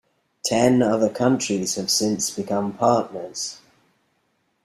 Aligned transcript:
Ten 0.43 0.81
other 0.81 1.11
countries 1.11 1.75
have 1.75 1.91
since 1.91 2.31
become 2.31 2.73
partners. 2.73 3.59